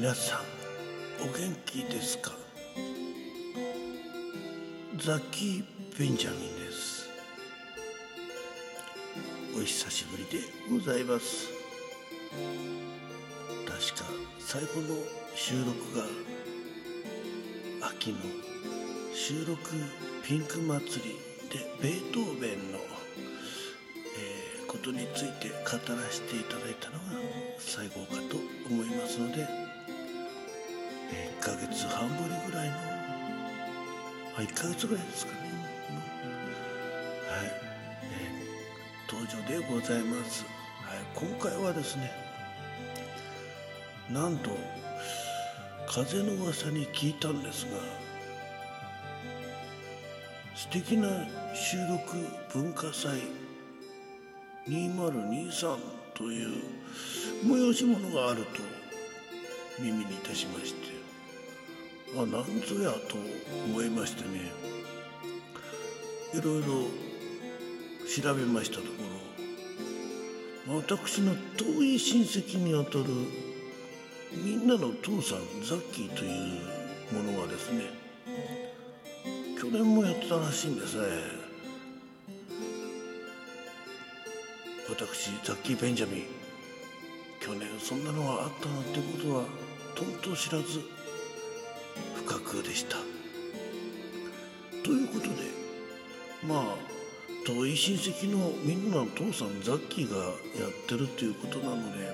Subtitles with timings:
[0.00, 0.38] 皆さん
[1.20, 2.30] お元気ですか？
[4.96, 5.64] ザキー・
[5.98, 7.08] ベンジャミンです。
[9.56, 10.38] お久しぶりで
[10.70, 11.48] ございます。
[13.66, 14.08] 確か
[14.38, 15.02] 最後の
[15.34, 16.04] 収録が
[17.88, 18.18] 秋の
[19.12, 19.58] 収録
[20.22, 21.16] ピンク祭り
[21.50, 27.00] でベートーベンの、えー、ことについて語らせていただいたのが
[27.58, 28.36] 最後かと
[28.70, 29.66] 思いますので、
[31.38, 32.74] 1ヶ月半ぶりぐらいの
[34.36, 35.38] あ1ヶ月ぐらいですかね、
[37.28, 37.46] はい、
[38.02, 38.28] え、
[39.08, 40.44] 登場でございます、
[40.82, 42.10] はい、今回はですね
[44.10, 44.50] なんと
[45.86, 47.78] 風の噂に聞いたんですが
[50.56, 51.08] 素敵な
[51.54, 52.16] 収録
[52.52, 53.12] 文化祭
[54.68, 55.76] 2023
[56.14, 56.62] という
[57.44, 58.60] 催し物があると
[59.78, 60.97] 耳にいたしまして。
[62.16, 63.16] あなんぞやと
[63.66, 64.50] 思いましてね
[66.34, 66.66] いろいろ
[68.06, 68.88] 調べましたとこ
[70.68, 73.04] ろ私の遠い親戚にあたる
[74.32, 77.82] みんなの父さんザッキーというものがですね
[79.60, 81.48] 去年もやってたらしいんですね。
[84.88, 86.24] 私ザッキー・ベンジャミン
[87.40, 89.44] 去年そんなのがあったなんてことは
[89.94, 90.97] とんと知らず。
[92.58, 92.96] 不覚でした。
[94.82, 95.28] ということで
[96.46, 96.76] まあ
[97.46, 100.32] 遠い親戚のみんなの父さんザッキーがやっ
[100.86, 102.08] てるっていうことなので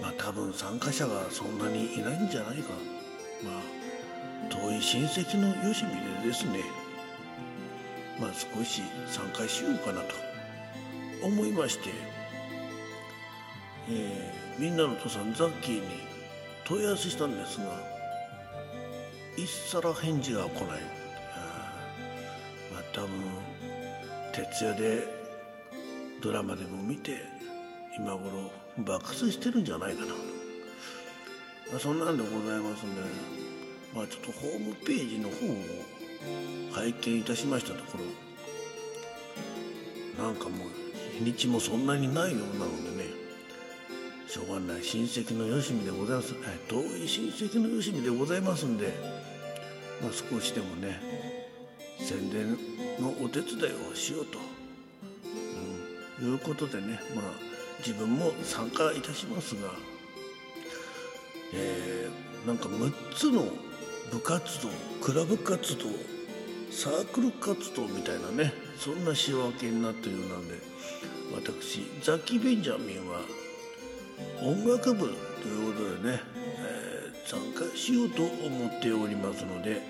[0.00, 2.70] まあ多分参加者がそんなにいないんじゃないか。
[3.44, 3.62] まあ
[4.48, 5.90] 遠い親戚のよしみ
[6.22, 6.60] でですね
[8.18, 10.14] まあ少し参加しようかなと
[11.22, 11.90] 思いまして、
[13.90, 15.82] えー、みんなの父さんザッキーに
[16.64, 17.99] 問い合わせしたんですが
[19.44, 20.80] 一皿返事が来ない。
[22.72, 23.10] まあ多分
[24.32, 25.06] 徹夜で
[26.22, 27.22] ドラマでも見て
[27.98, 30.14] 今頃爆発してるんじゃないかな、ま
[31.76, 33.00] あ、そんなんでございますんで
[33.94, 35.56] まあちょっとホームページの方を
[36.72, 37.98] 拝見いたしましたとこ
[40.18, 40.68] ろなんかもう
[41.18, 43.10] 日にちもそんなにないようなのでね
[44.28, 44.84] しょうがない。
[44.84, 46.34] 親戚のよしみでございます。
[46.68, 48.94] 遠い親戚のよしみでございますんで、
[50.02, 51.00] まあ、少しでもね
[51.98, 52.56] 宣伝
[52.98, 54.38] のお手伝いをしようと、
[56.20, 57.24] うん、いうことでねまあ
[57.78, 59.70] 自分も参加いたしますが、
[61.54, 63.44] えー、なんか6つの
[64.10, 64.68] 部活動
[65.00, 65.84] クラブ活動
[66.70, 70.54] サークル活動みたいなねそんな仕分けになっているようなんで
[71.34, 73.20] 私ザキ・ベンジャミンは
[74.42, 75.08] 音楽部
[75.42, 76.20] ということでね、
[77.24, 79.82] 参加しようと思っておりますので、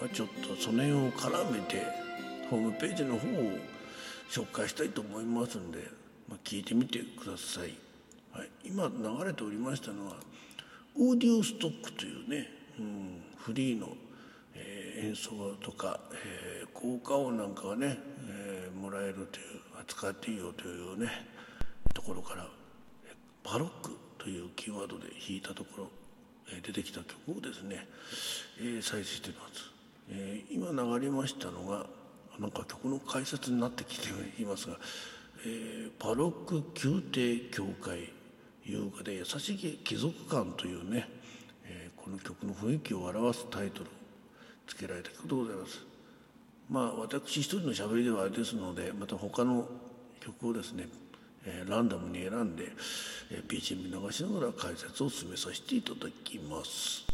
[0.00, 1.82] まあ、ちょっとその辺を絡めて
[2.48, 3.52] ホームページの方を
[4.30, 5.78] 紹介したいと思いますんで、
[6.28, 7.74] まあ、聞いてみてください、
[8.32, 10.16] はい、今流れておりましたのは
[10.98, 12.48] オーディオストックというね、
[12.78, 13.88] うん、フリーの、
[14.54, 15.30] えー、演奏
[15.62, 17.98] とか、えー、効果音なんかがね、
[18.28, 21.08] えー、もらえるという扱っていいよというね
[21.94, 22.46] ところから
[23.44, 25.90] バロックというキーワードで弾いたところ
[26.62, 27.86] 出てきた曲をですね、
[28.58, 29.70] えー、再生してます、
[30.10, 31.86] えー、今流れましたのが
[32.38, 34.08] なんか曲の解説になってきて
[34.40, 34.76] いますが、
[35.46, 38.12] えー、バロック宮廷教会
[38.64, 41.08] 優雅で優しい貴族感というね、
[41.64, 43.90] えー、この曲の雰囲気を表すタイトル
[44.66, 45.80] 付けられた曲でございます。
[46.68, 49.68] まあ私一人のしゃべりではあれですのでまた他の
[50.20, 50.88] 曲をですね、
[51.46, 52.64] えー、ランダムに選んで、
[53.30, 57.04] えー、BGM 流しながら解説を進めさせていただきます、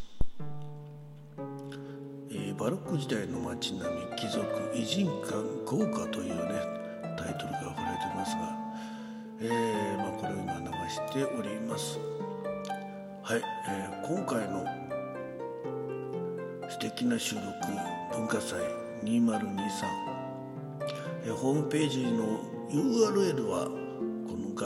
[2.31, 5.35] えー、バロック時代の街並み貴族偉人館
[5.65, 6.77] 豪華というね
[7.17, 8.56] タイトルが振られてますが、
[9.41, 11.99] えーまあ、これを今流しております。
[13.23, 14.65] はい、えー、今回の
[16.69, 17.45] 素敵な収録
[18.12, 18.61] 文化祭
[19.03, 20.17] 2023
[21.27, 22.41] えホームページの
[22.71, 23.75] URL はこの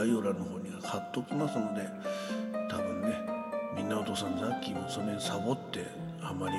[0.00, 1.86] 概要欄の方に貼っておきますので
[2.70, 3.20] 多分ね
[3.76, 5.84] みんなお父さんザッキーもそれサボって
[6.22, 6.56] あまり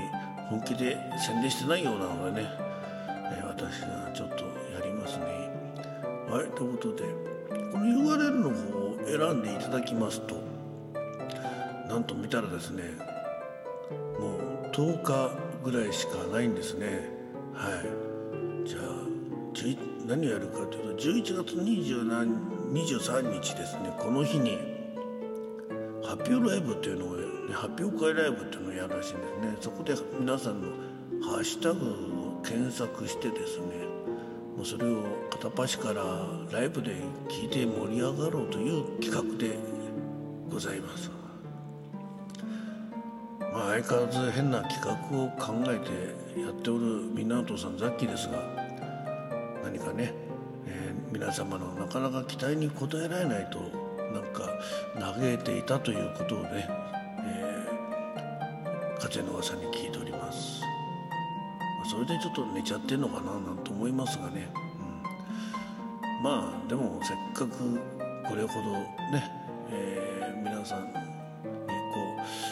[0.47, 2.49] 本気で宣伝してないようなのでね、
[3.31, 5.25] え私がちょっとやりますね。
[6.29, 7.03] はいということで
[7.71, 10.35] この URL の方を選んでいただきますと
[11.87, 12.83] なんと見たらですね
[14.19, 15.31] もう10日
[15.63, 17.09] ぐらいしかないんですね。
[17.55, 17.69] は
[18.65, 18.67] い。
[18.67, 18.81] じゃあ
[20.11, 24.57] 何をやるかというと11月23日ですねこの日に
[26.03, 30.67] 発表ライブというのを発表会ライブっていうのをやるらしいんですねそこで皆さんの
[31.25, 33.67] ハッシュタグを検索してですね
[34.57, 36.03] もうそれを片っ端から
[36.51, 36.91] ライブで
[37.29, 39.57] 聞いて盛り上がろうという企画で
[40.49, 41.09] ございます。
[43.39, 48.60] まあ、相変わらず変な企画を考えてやっておる湊さんザッキーですが
[49.71, 50.13] 何かね、
[50.67, 53.59] えー、皆様のなかなか期待に応えられないと
[54.11, 54.49] なんか
[54.99, 56.67] 嘆いていたということをね、
[57.23, 60.67] えー、風の噂に聞いております、ま
[61.85, 64.49] あ、それでちょっと寝ちゃってんのかななんて思いますがね、
[66.17, 67.79] うん、まあでもせっかく
[68.27, 69.31] これほどね、
[69.69, 70.99] えー、皆さんにこ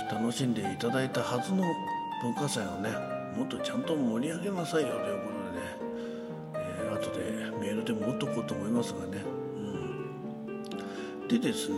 [0.09, 1.65] う楽しんでいただいたはずの
[2.21, 2.91] 文化祭をね
[3.37, 5.38] もっとちゃんと盛り上げなさいよということ、
[7.89, 9.23] でも打っと思いますがね、
[11.21, 11.77] うん、でですね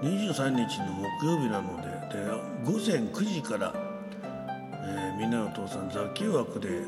[0.00, 0.86] 23日の
[1.18, 2.24] 木曜日なのでで
[2.64, 3.74] 午前9時から、
[4.22, 6.80] えー、みんなの父さん雑記枠で、え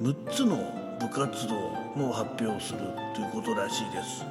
[0.00, 0.56] ー、6つの
[0.98, 1.54] 部活動
[1.96, 2.78] も発表する
[3.14, 4.24] ということらしいです、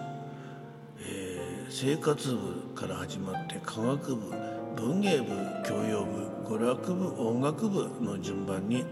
[1.01, 4.33] えー、生活部から始まって科学部
[4.75, 5.27] 文芸部
[5.67, 8.83] 教養部娯楽部音楽部の順番に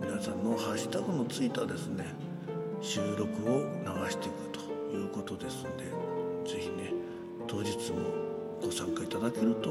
[0.00, 2.27] 皆さんのハッシュタグのついたですね
[2.80, 4.60] 収録を流していくと
[4.96, 5.84] いうことですので
[6.44, 6.92] 是非ね
[7.46, 7.98] 当日も
[8.62, 9.70] ご参加いただけると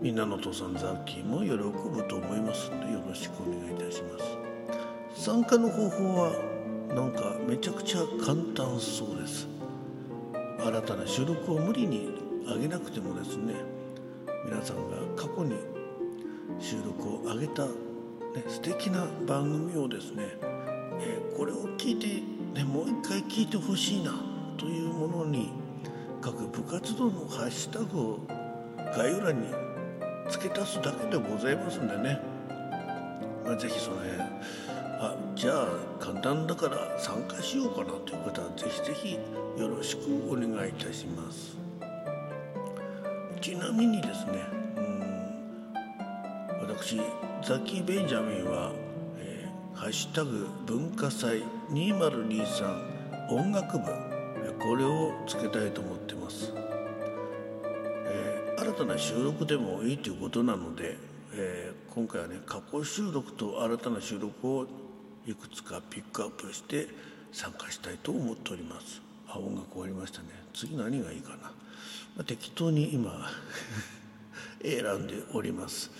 [0.00, 4.18] みんなの父さんザッキーも喜ぶと思いますのでよろしくお願いいたしま
[5.14, 5.24] す。
[5.24, 6.32] 参加の方法は
[6.94, 9.46] なんかめちゃくちゃ簡単そうです。
[10.58, 12.14] 新たな収録を無理に
[12.46, 13.54] 上げなくてもですね
[14.44, 15.54] 皆さんが過去に
[16.58, 17.70] 収録を上げた、ね、
[18.48, 20.24] 素敵な番組をですね、
[21.00, 22.06] え、これを聞いて、
[22.58, 24.12] ね、もう一回聞いてほしいな
[24.56, 25.50] というものに
[26.20, 28.18] 各部活動のハッシュタグを
[28.96, 29.46] 概要欄に
[30.28, 32.20] 付け足すだけでございますんでね、
[33.44, 34.16] まあ、ぜひその辺
[35.02, 35.68] あじゃあ
[35.98, 39.14] 簡単だから参加しようかなという方はぜひぜひ
[39.58, 40.00] よろしく
[40.30, 41.56] お願いいたします。
[43.40, 44.32] ちなみにですね
[44.76, 45.00] うん
[46.60, 47.00] 私
[47.42, 48.70] ザキー・ベンジャミンは、
[49.80, 53.86] ハッシュタグ文化祭2023音楽部。
[54.62, 56.52] これをつけたいと思ってます、
[58.04, 60.98] えー、新たな収録でもいいということなので、
[61.32, 64.66] えー、今回はね過去収録と新たな収録を
[65.26, 66.86] いくつかピックアップして
[67.32, 69.00] 参加したいと思っております。
[69.28, 70.26] あ音楽終わりましたね。
[70.52, 71.36] 次何がいいかな。
[71.36, 71.52] ま
[72.20, 73.30] あ、適当に今
[74.62, 75.90] 選んでおります、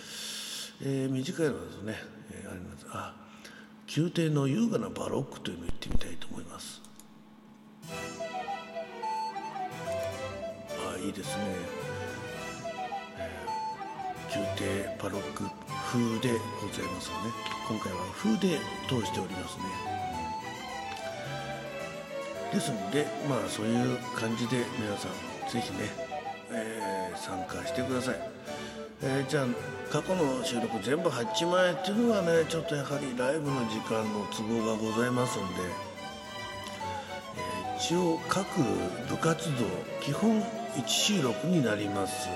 [0.83, 1.95] えー、短いのですね、
[2.31, 2.87] え、あります。
[2.91, 3.30] あ
[3.97, 6.81] 宮廷の優雅なバロックというのを言ってみたいと思います。
[10.87, 11.43] ああいいですね、
[13.19, 15.43] えー、宮廷バロック
[15.91, 17.33] 風でございますよね。
[17.69, 19.65] 今回は風で通しておりますね。
[22.53, 25.11] ですのでまあそういう感じで皆さん
[25.51, 25.91] ぜひね、
[26.53, 28.15] えー、参加してください、
[29.03, 29.47] えー、じゃあ
[29.91, 35.47] 過去の収録全部8万円っていうのはねちょっとやはりライブの時間の都合がございますんで、
[37.37, 38.47] えー、一応各
[39.09, 39.65] 部活動
[40.03, 42.29] 基本1収録になります。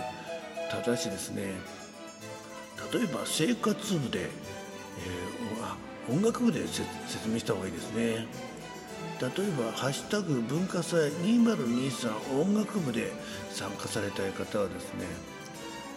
[0.71, 1.53] ただしですね
[2.93, 6.83] 例えば生活部で、えー、音楽部で説
[7.29, 8.27] 明した方がいいですね。
[9.21, 13.13] 例えば「ハッシュタグ文化祭2023音楽部」で
[13.51, 15.07] 参加されたい方はですね、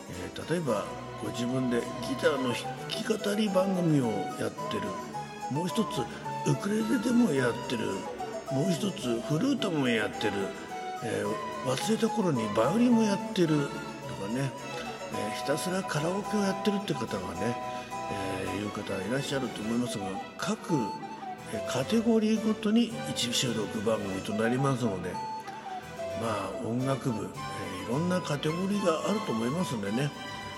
[0.09, 0.85] えー、例えば
[1.23, 2.55] ご自分でギターの弾
[2.89, 4.05] き語り番組を
[4.39, 4.87] やってる。
[5.51, 6.01] もう一つ
[6.49, 7.85] ウクレレでもやってる。
[8.51, 10.33] もう一つフルートもやってる、
[11.03, 13.47] えー、忘れた頃にバイオリンもやってる。
[13.47, 14.51] とかね、
[15.13, 17.57] えー、ひたすらカラオケをやってるって方がね、
[18.45, 20.05] えー、いう方いらっしゃると思いますが
[20.37, 20.77] 各
[21.67, 25.11] カテゴリーごとに一部収録番組となりますので
[26.21, 30.11] まあ音楽部、えいろんなカテゴリーがあると思いますんでね、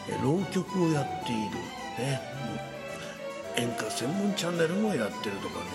[0.07, 1.55] え浪曲をやっている、
[1.97, 2.21] ね、
[3.57, 5.65] 演歌専門チャンネルもやってるとかね、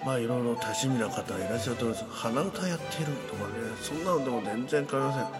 [0.00, 2.04] うん、まあいろいろ多趣味な方いらっしゃると思います。
[2.10, 3.54] 鼻歌やってるとかね。
[3.80, 5.30] そんなのでも全然構いま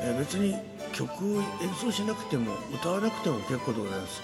[0.00, 0.56] せん、え別に
[0.92, 4.22] 曲を演奏しなくても歌わなくても結構でございます。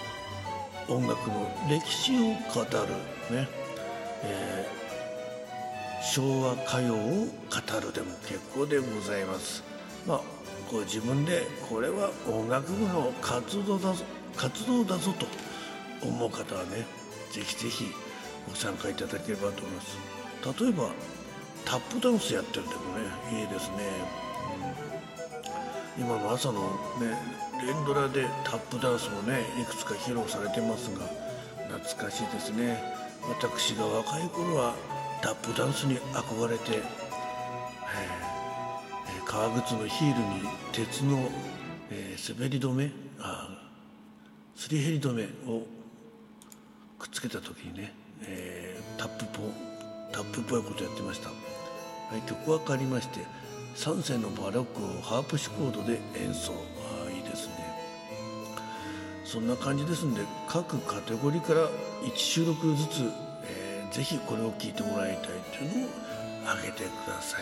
[0.87, 2.17] 音楽の歴史を
[2.53, 3.47] 語るね、
[4.23, 4.84] えー、
[6.13, 7.27] 昭和歌謡を語
[7.81, 9.63] るでも結構でございます。
[10.07, 10.21] まあ
[10.69, 14.03] こう自分でこれは音楽部の活動だぞ
[14.35, 15.25] 活動だぞと
[16.05, 16.85] 思う方はね
[17.31, 17.85] ぜひぜひ
[18.47, 19.97] ご参加いただければと思います。
[20.61, 20.89] 例えば
[21.65, 23.77] タップダンスやってるでもねいいですね、
[25.97, 26.61] うん、今の朝の
[26.99, 27.17] ね
[27.65, 31.07] 連ドラでタップダンスをねいくつか披露されてますが
[31.75, 32.81] 懐かしいですね。
[33.27, 34.75] 私が若い頃は
[35.21, 41.29] タップダンスに憧れて、えー、革靴のヒールに鉄の、
[41.89, 43.49] えー、滑り止めあ
[44.55, 45.65] すり減り止めを
[46.99, 47.39] くっつけた。
[47.39, 47.93] 時にね、
[48.23, 49.51] えー、タップポ
[50.11, 51.35] タップっぽいことやってました、は
[52.17, 53.19] い、曲は変わりまして
[53.75, 56.53] 3世のバロックをハープシコードで演奏
[57.05, 57.53] あいいですね
[59.25, 61.69] そんな感じですんで各カテゴリーから
[62.03, 63.11] 1収録ずつ、
[63.95, 65.25] ぜひこれを聴いてもらいたい
[65.57, 65.89] というのを
[66.51, 67.41] 挙げてください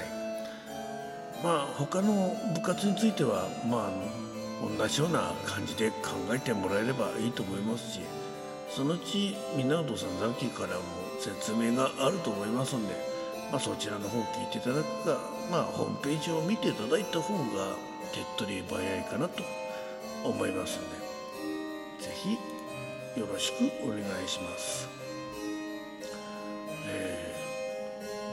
[1.43, 8.01] まあ他の部活についてはまあ同じような感じで考えてもらえればいいと思いますし
[8.69, 10.83] そのうち源さんザキからも
[11.19, 12.93] 説明があると思いますんで、
[13.51, 15.17] まあ、そちらの方を聞いていただくか、
[15.49, 17.73] まあ、ホームページを見ていただいた方が
[18.13, 19.41] 手っ取り早いかなと
[20.23, 20.87] 思いますんで
[21.99, 25.02] 是非よろしくお願いします。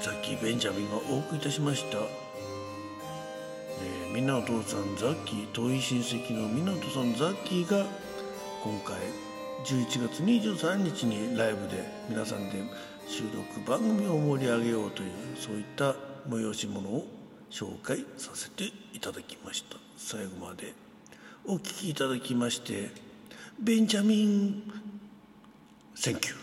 [0.00, 1.98] ザッキー・ベンジャミンがお送りいたしました。
[3.82, 7.84] えー、湊さんザッキー遠い親戚の湊さんザッキーが
[8.62, 8.96] 今回
[9.64, 12.62] 11月23日にライブで皆さんで
[13.06, 15.94] 収録番組を盛り上げようというそういった
[16.28, 17.06] 催し物を
[17.50, 18.64] 紹介させて
[18.94, 19.76] いただきました。
[19.98, 20.72] 最後まで
[21.44, 22.90] お聴きいただきまして
[23.58, 24.62] ベンジャミン
[25.94, 26.39] センキュー